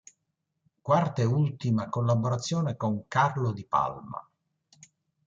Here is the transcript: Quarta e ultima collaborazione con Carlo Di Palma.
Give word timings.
Quarta 0.81 1.21
e 1.21 1.25
ultima 1.25 1.87
collaborazione 1.87 2.75
con 2.75 3.03
Carlo 3.07 3.51
Di 3.51 3.67
Palma. 3.67 4.27